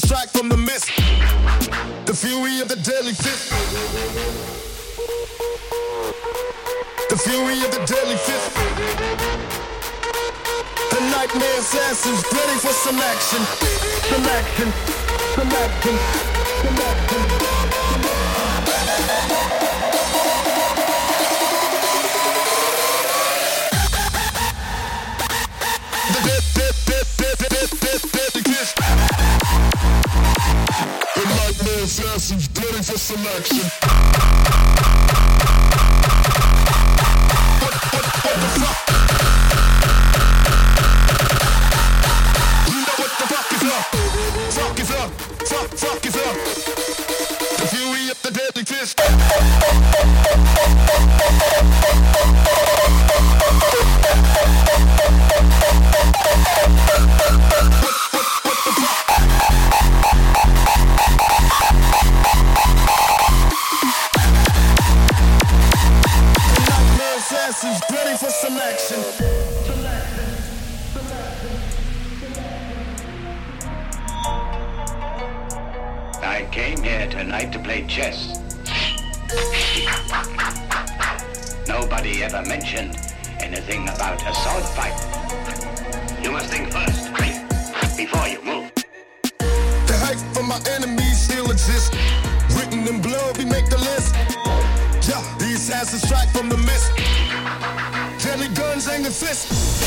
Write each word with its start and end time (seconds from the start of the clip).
strike 0.00 0.30
from 0.30 0.48
the 0.48 0.56
mist. 0.56 0.86
The 2.06 2.14
fury 2.14 2.60
of 2.60 2.68
the 2.68 2.76
deadly 2.76 3.12
fist. 3.12 3.50
The 7.10 7.16
fury 7.16 7.58
of 7.64 7.70
the 7.70 7.82
deadly 7.86 8.16
fist. 8.16 8.50
The 10.90 11.00
nightmare 11.10 11.58
assassins 11.58 12.24
ready 12.32 12.58
for 12.58 12.72
some 12.72 12.98
action. 12.98 13.42
Some 14.10 14.24
action. 14.24 14.72
Some 15.34 15.48
action. 15.48 16.39
selection. 33.10 33.79
selection. 68.30 69.00
I 76.22 76.48
came 76.52 76.82
here 76.82 77.08
tonight 77.08 77.52
to 77.52 77.58
play 77.58 77.84
chess. 77.88 78.38
Nobody 81.66 82.22
ever 82.22 82.42
mentioned 82.42 82.96
anything 83.40 83.88
about 83.88 84.22
a 84.22 84.34
sword 84.34 84.64
fight. 84.76 84.94
You 86.22 86.30
must 86.30 86.50
think 86.50 86.70
first, 86.70 87.12
before 87.96 88.28
you 88.28 88.42
move. 88.44 88.70
The 89.86 89.96
hype 90.04 90.18
for 90.34 90.44
my 90.44 90.60
enemies 90.76 91.20
still 91.20 91.50
exists. 91.50 91.90
Written 92.54 92.86
in 92.86 93.02
blood, 93.02 93.38
we 93.38 93.44
make 93.44 93.68
the 93.68 93.78
list. 93.78 94.14
Yeah, 95.08 95.22
these 95.38 95.68
assassins 95.68 96.02
strike 96.02 96.28
from 96.30 96.48
the 96.48 96.58
mist 96.58 96.92
guns 98.54 98.88
and 98.88 99.04
the 99.04 99.10
fists. 99.10 99.79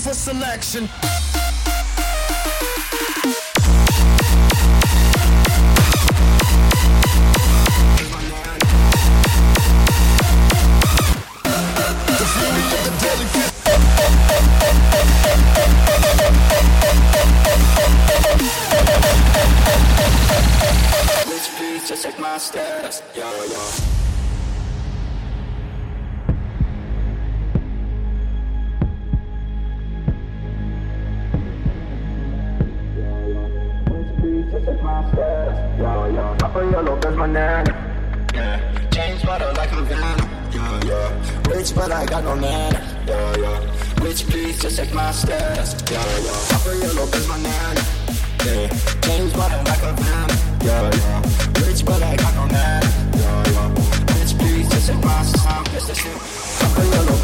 for 0.00 0.14
selection. 0.14 0.88
Rich 41.60 41.74
but 41.74 41.92
I 41.92 42.06
got 42.06 42.24
no 42.24 42.34
man. 42.36 42.72
Yeah, 43.06 43.36
yeah. 43.36 44.02
Rich 44.02 44.26
please, 44.28 44.58
just 44.62 44.78
take 44.78 44.94
my 44.94 45.10
stats. 45.10 45.76
Yeah, 45.92 46.00
yeah. 46.24 46.58
Gabriel 46.64 46.94
Lopez, 46.94 47.28
my 47.28 47.36
man. 47.36 47.76
Yeah. 48.46 48.68
James 49.02 49.30
but 49.34 49.52
I'm 49.52 49.64
like 49.66 49.82
a 49.82 49.92
man. 50.00 50.28
Yeah, 50.64 50.90
yeah. 50.90 51.66
Rich, 51.66 51.84
but 51.84 52.02
I 52.02 52.16
got 52.16 52.34
no 52.34 52.46
man. 52.46 52.82
Yeah, 53.12 53.52
yeah. 53.52 54.18
Rich 54.18 54.38
please, 54.38 54.70
just 54.70 54.88
take 54.88 55.04
my 55.04 55.22
stats. 55.22 56.60
Gabriel 56.60 57.04
Lopez. 57.04 57.19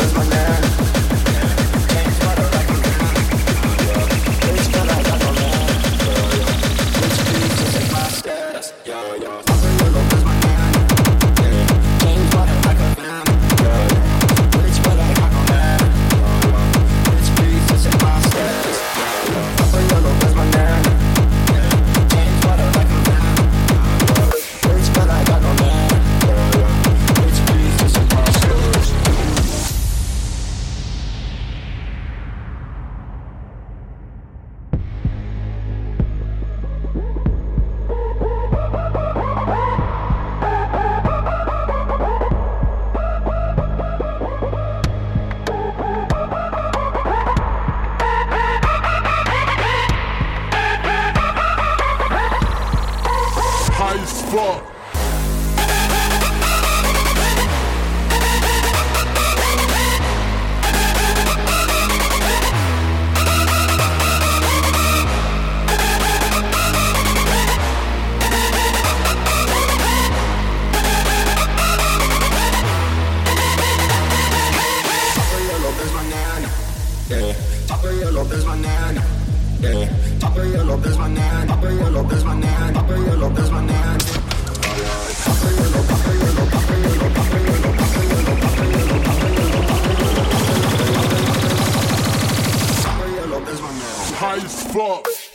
High 94.19 94.37
as 94.37 94.63
fuck. 94.73 95.26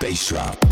Bass 0.00 0.28
drop. 0.28 0.68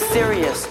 Serious. 0.00 0.69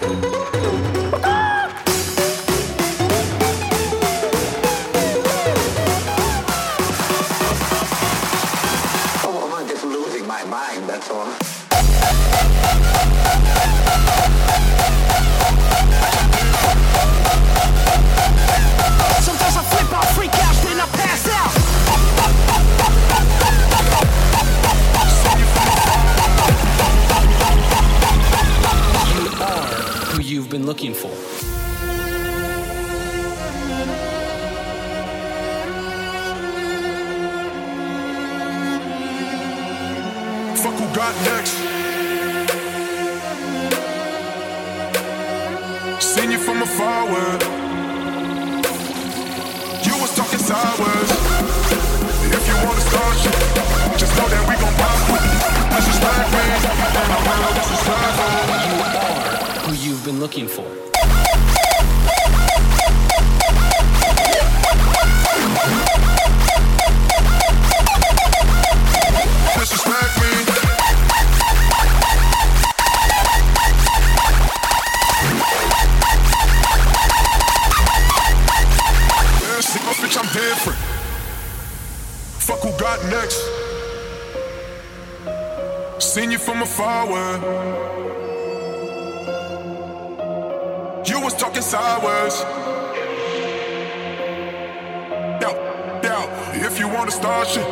Wanna 96.99 97.11
start 97.15 97.47
shit, 97.47 97.63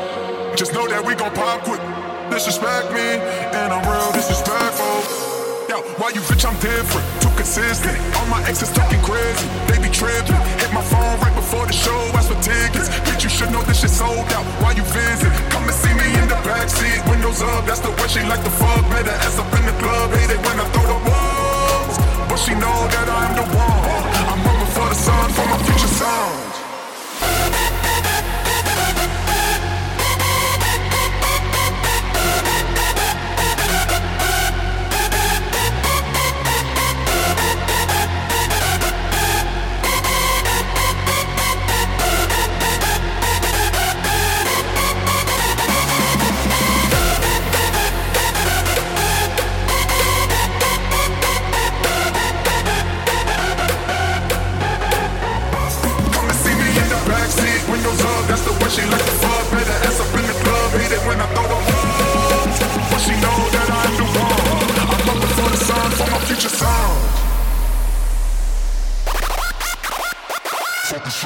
just 0.55 0.71
know 0.71 0.87
that 0.87 1.03
we 1.03 1.11
gon' 1.11 1.35
pop 1.35 1.59
quick. 1.67 1.83
Disrespect 2.31 2.95
me, 2.95 3.19
and 3.51 3.75
I'm 3.75 3.83
real 3.83 4.07
disrespectful. 4.15 5.03
Yo, 5.67 5.83
why 5.99 6.15
you 6.15 6.23
bitch, 6.31 6.47
I'm 6.47 6.55
different, 6.63 7.03
too 7.19 7.27
consistent. 7.35 7.99
All 8.15 8.23
my 8.31 8.39
exes 8.47 8.71
talking 8.71 9.03
crazy, 9.03 9.43
they 9.67 9.83
be 9.83 9.91
tripping. 9.91 10.39
Hit 10.63 10.71
my 10.71 10.79
phone 10.79 11.19
right 11.19 11.35
before 11.35 11.67
the 11.67 11.75
show, 11.75 11.99
ask 12.15 12.31
for 12.31 12.39
tickets. 12.39 12.87
Bitch, 13.03 13.27
you 13.27 13.31
should 13.31 13.51
know 13.51 13.59
this 13.67 13.83
shit 13.83 13.91
sold 13.91 14.31
out. 14.31 14.47
Why 14.63 14.71
you 14.79 14.87
visit? 14.95 15.27
Come 15.51 15.67
and 15.67 15.75
see 15.75 15.91
me 15.91 16.07
in 16.07 16.31
the 16.31 16.39
backseat, 16.47 17.03
windows 17.11 17.43
up. 17.43 17.67
That's 17.67 17.83
the 17.83 17.91
way 17.99 18.07
she 18.07 18.23
like 18.31 18.47
to 18.47 18.53
fuck. 18.55 18.79
Better 18.87 19.11
ass 19.27 19.35
up 19.43 19.51
in 19.59 19.63
the 19.67 19.75
club, 19.83 20.07
hate 20.15 20.31
it 20.31 20.39
when 20.39 20.55
I 20.55 20.65
throw 20.71 20.87
the 20.87 20.99
walls. 21.03 21.95
But 22.31 22.39
she 22.39 22.55
know 22.55 22.79
that 22.95 23.07
I'm 23.11 23.35
the 23.35 23.45
one. 23.51 24.03
I'm 24.31 24.39
moving 24.39 24.71
for 24.71 24.87
the 24.87 24.95
sun, 24.95 25.27
for 25.35 25.43
my 25.51 25.59
future 25.67 25.91
sons. 25.99 26.56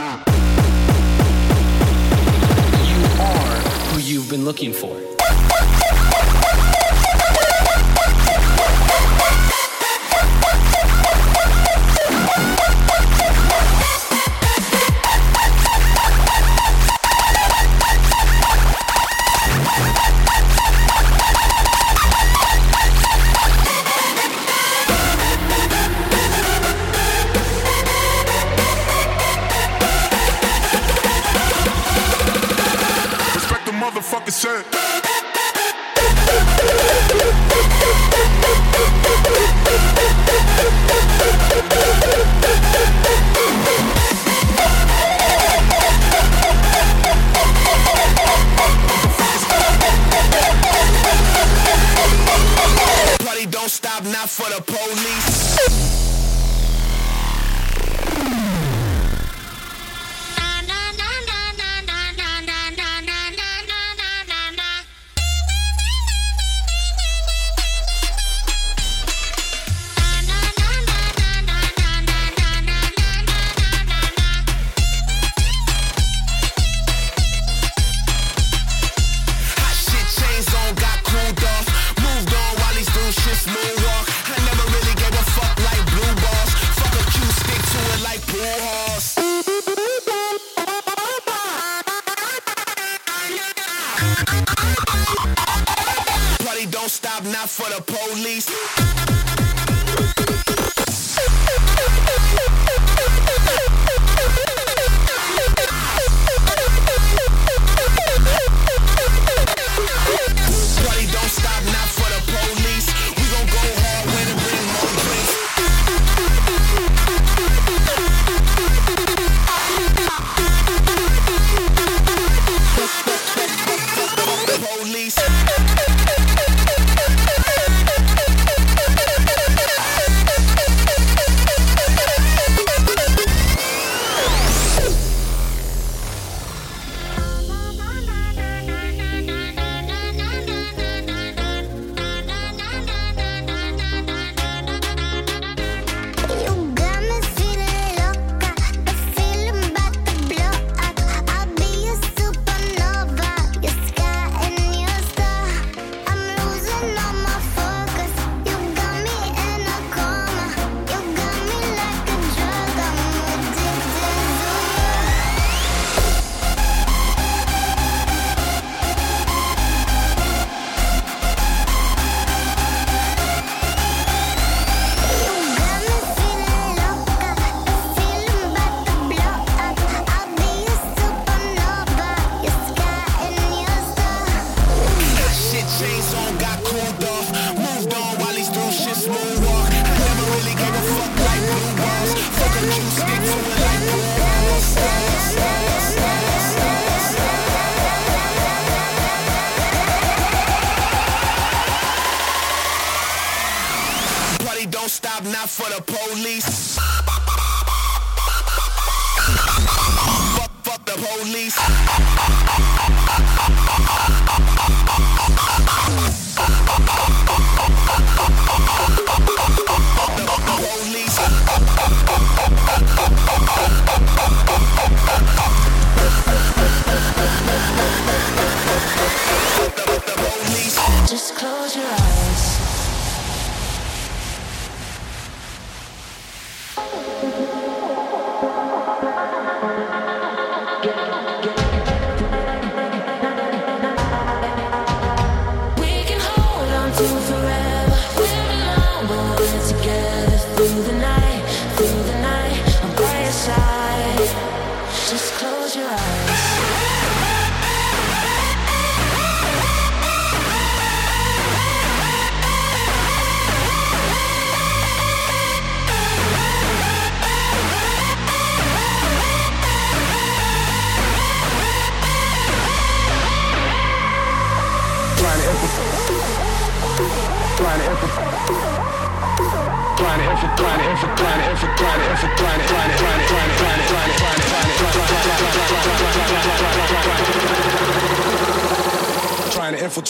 You 0.02 0.08
are 3.22 3.62
who 3.90 4.00
you've 4.00 4.30
been 4.32 4.46
looking 4.46 4.74
for. 4.74 5.20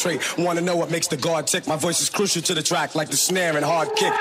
penetrate. 0.01 0.37
Wanna 0.37 0.61
know 0.61 0.75
what 0.75 0.91
makes 0.91 1.07
the 1.07 1.17
guard 1.17 1.47
tick? 1.47 1.67
My 1.67 1.75
voice 1.75 2.01
is 2.01 2.09
crucial 2.09 2.41
to 2.43 2.53
the 2.53 2.63
track, 2.63 2.95
like 2.95 3.09
the 3.09 3.17
snare 3.17 3.55
and 3.55 3.65
hard 3.65 3.89
kick. 3.95 4.13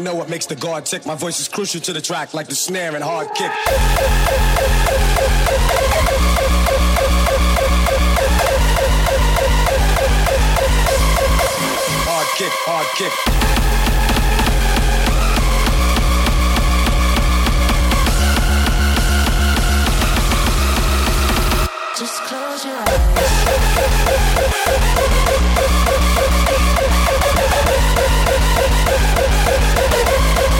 wanna 0.00 0.12
know 0.12 0.18
what 0.18 0.30
makes 0.30 0.46
the 0.46 0.56
guard 0.56 0.86
tick. 0.86 1.04
My 1.04 1.14
voice 1.14 1.40
is 1.40 1.48
crucial 1.48 1.80
to 1.82 1.92
the 1.92 2.00
track, 2.00 2.32
like 2.32 2.46
the 2.46 2.54
snare 2.54 2.94
and 2.94 3.04
hard 3.04 3.28
kick. 3.34 3.50
Hard 12.06 12.26
kick, 12.38 12.52
hard 12.64 12.86
kick. 12.96 13.12
Just 21.98 22.22
close 22.22 22.64
your 22.64 22.76
eyes. 26.86 26.99
Thank 27.42 27.54
you. 30.54 30.59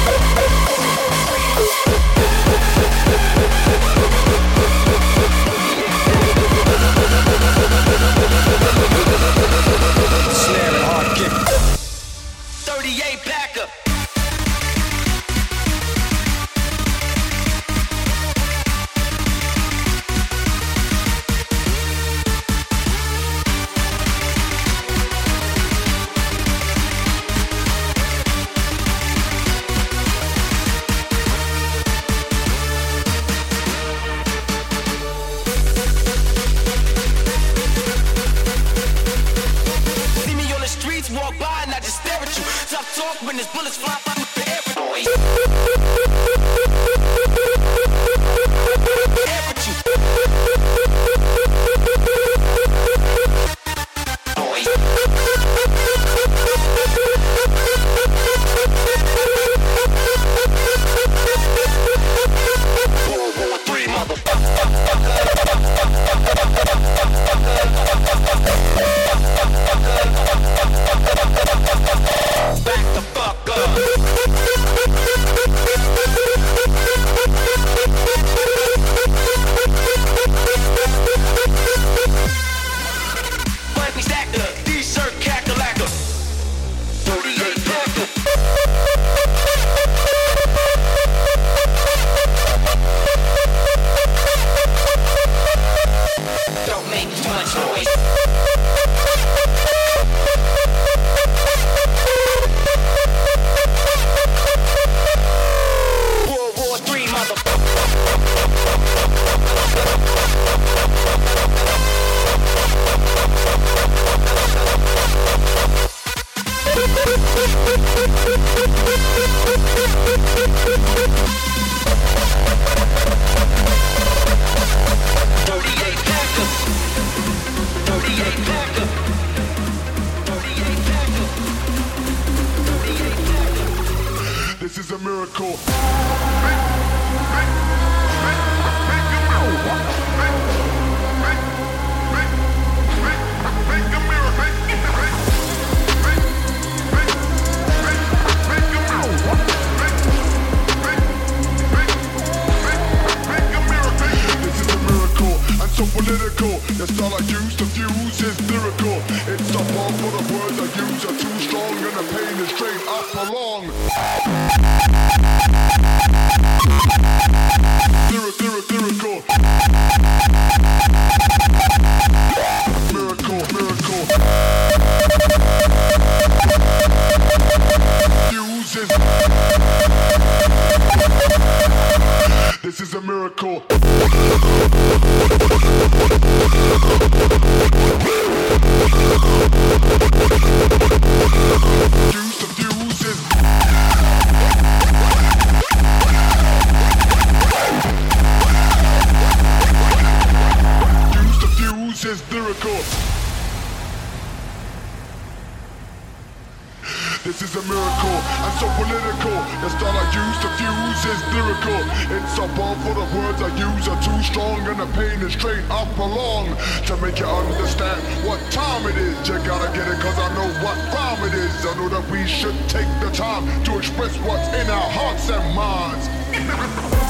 This 207.23 207.43
is 207.43 207.55
a 207.55 207.63
miracle, 207.69 208.17
and 208.17 208.53
so 208.57 208.67
political. 208.81 209.37
The 209.61 209.69
style 209.69 209.93
I 209.93 210.09
use 210.09 210.39
to 210.41 210.49
fuse 210.57 211.05
is 211.05 211.21
lyrical. 211.37 211.81
It's 212.17 212.39
a 212.39 212.49
bomb 212.57 212.81
for 212.81 212.95
the 212.95 213.05
words 213.15 213.43
I 213.43 213.53
use 213.61 213.89
are 213.89 214.01
too 214.01 214.23
strong, 214.23 214.67
and 214.67 214.81
the 214.81 214.87
pain 214.97 215.21
is 215.21 215.35
straight 215.35 215.69
up 215.69 215.93
along. 215.99 216.57
To 216.87 216.97
make 216.97 217.19
you 217.19 217.27
understand 217.27 218.01
what 218.27 218.41
time 218.51 218.87
it 218.87 218.97
is, 218.97 219.29
you 219.29 219.37
gotta 219.45 219.71
get 219.77 219.87
it, 219.87 220.01
cause 220.01 220.19
I 220.19 220.33
know 220.33 220.49
what 220.65 220.79
crime 220.97 221.29
it 221.29 221.35
is. 221.35 221.67
I 221.67 221.77
know 221.77 221.91
that 221.91 222.09
we 222.11 222.27
should 222.27 222.57
take 222.71 222.89
the 223.05 223.11
time 223.13 223.45
to 223.65 223.77
express 223.77 224.17
what's 224.25 224.49
in 224.57 224.71
our 224.71 224.91
hearts 224.91 225.29
and 225.29 225.55
minds. 225.55 227.07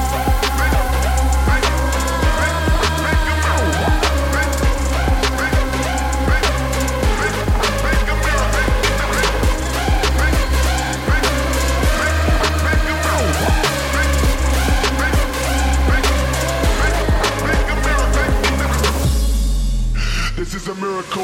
is 20.60 20.68
a 20.68 20.74
miracle. 20.74 21.22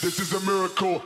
This 0.00 0.18
is 0.20 0.32
a 0.32 0.40
miracle, 0.46 1.02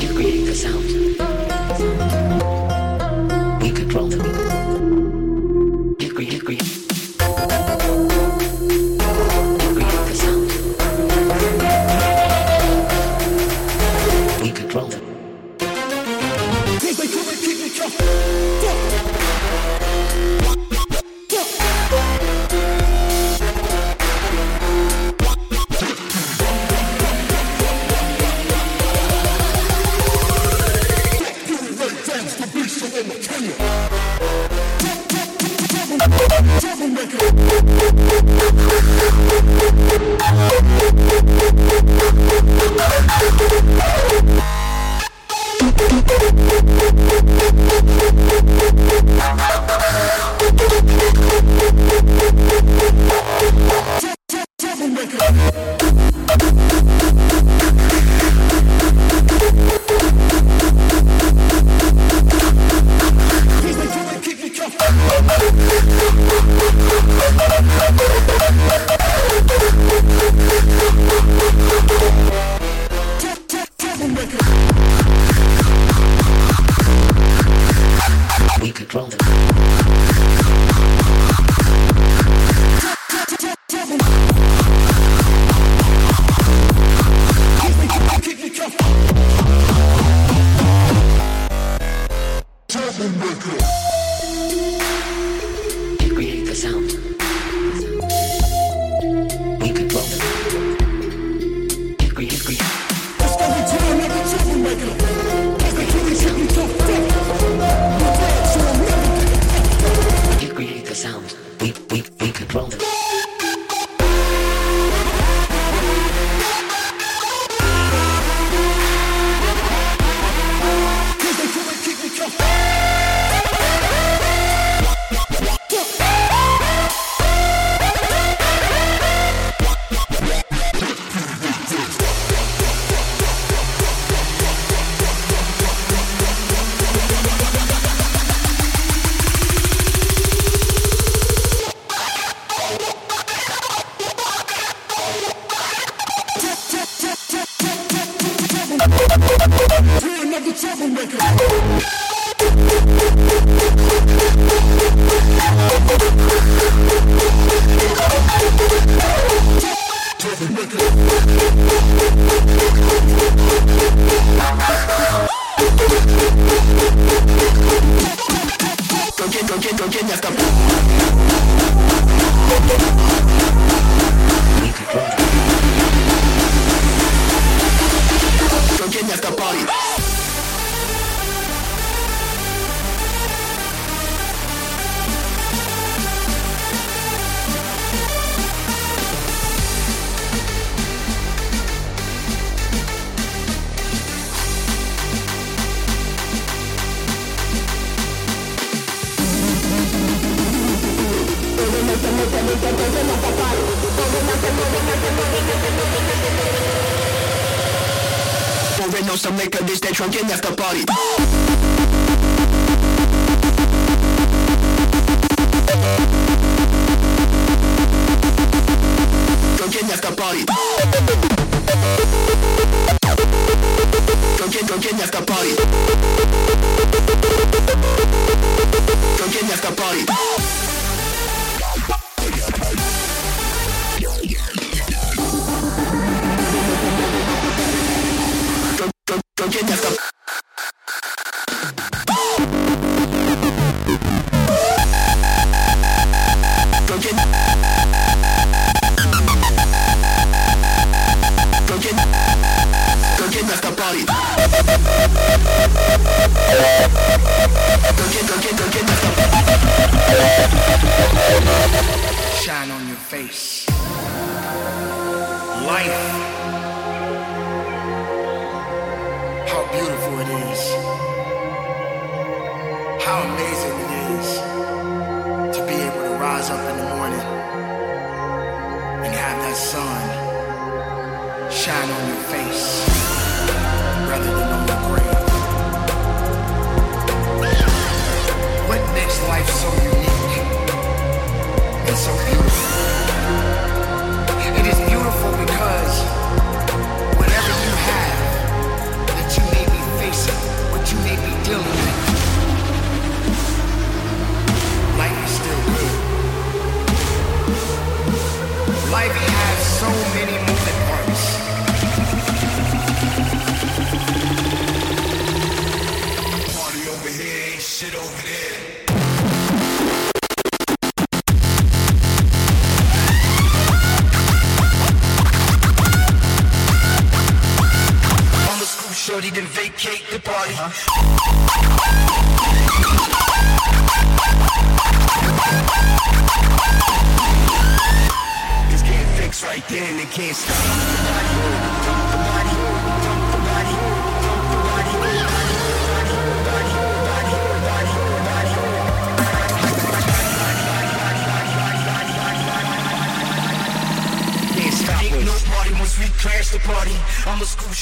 You 0.00 0.12
create 0.14 0.44
the 0.44 0.54
sound. 0.54 1.03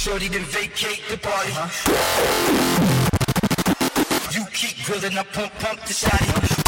Shorty 0.02 0.26
then 0.26 0.42
vacate 0.46 1.00
the 1.08 1.16
party. 1.16 1.52
Uh-huh. 1.52 1.68
You 4.32 4.44
keep 4.52 4.84
grilling, 4.84 5.16
I 5.16 5.22
pump, 5.22 5.52
pump 5.60 5.80
the 5.82 5.92
shotty. 5.92 6.61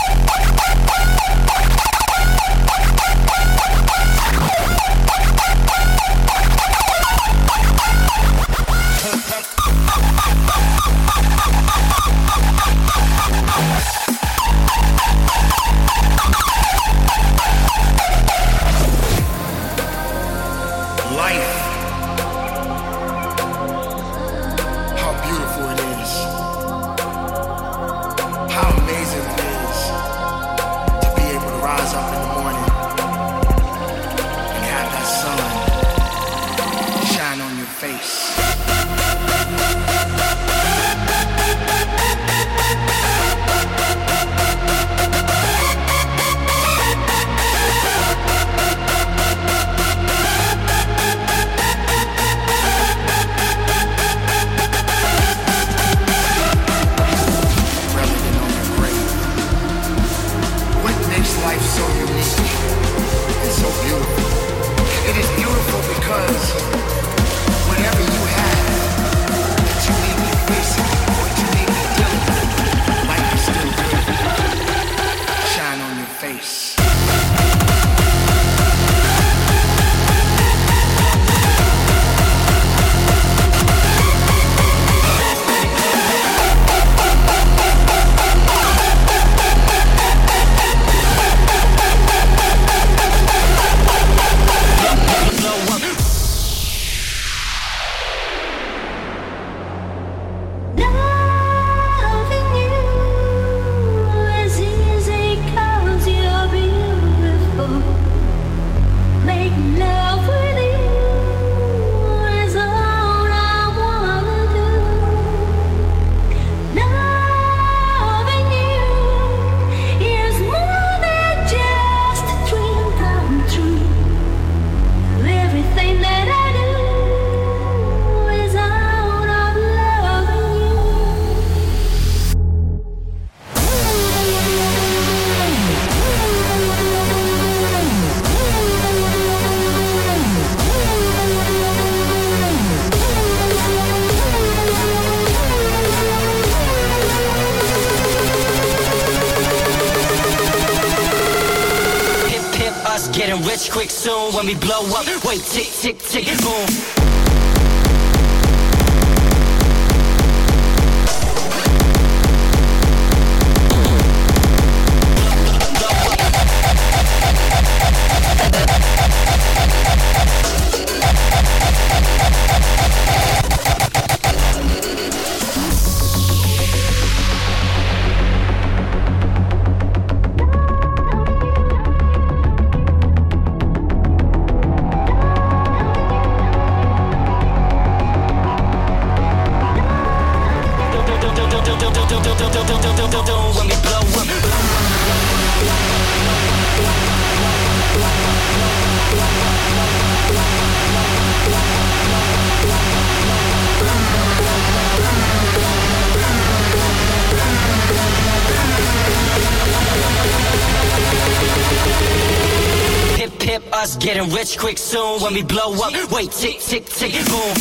Getting 214.05 214.28
rich 214.34 214.59
quick 214.59 214.76
soon 214.76 215.18
when 215.22 215.32
we 215.32 215.42
blow 215.42 215.72
up. 215.76 215.94
Wait, 216.11 216.30
tick, 216.30 216.61
tick, 216.61 216.84
tick, 216.84 217.12
boom. 217.24 217.55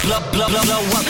Blow, 0.00 0.20
blow, 0.32 0.48
blow, 0.48 0.62
blow 0.62 0.80
up. 0.80 1.04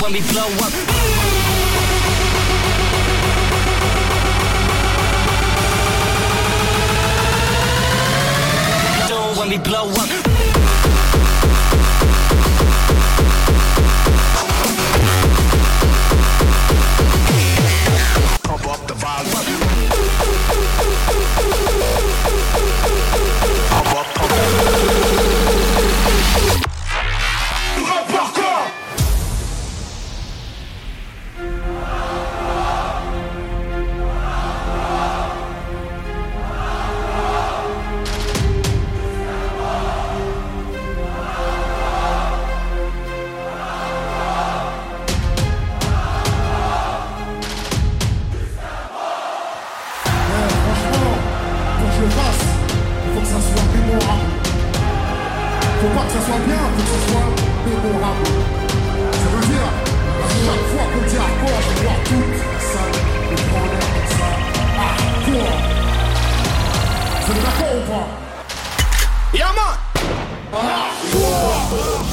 When 0.00 0.12
we 0.12 0.20
blow 0.20 0.46
up. 0.46 0.66
when 0.66 0.72
we 0.72 0.80
blow 0.80 0.90
up. 0.90 0.95
when 9.46 9.58
we 9.58 9.64
blow 9.64 9.88
up. 9.90 10.08
Pump 18.42 18.66
up 18.66 18.86
the 18.88 18.94
volume. 18.94 19.65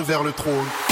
vers 0.00 0.22
le 0.22 0.32
trône. 0.32 0.91